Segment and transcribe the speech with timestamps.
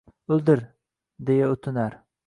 [0.35, 0.63] O’ldir,—
[1.29, 2.01] deya o’tinar.